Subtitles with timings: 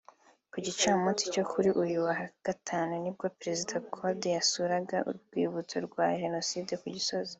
[0.51, 2.15] Ku gicamunsi cyo kuri uyu wa
[2.45, 7.29] Gatanu nibwo Perezida Condé yasuraga urwibutso rwa Jenoside ku Gisozi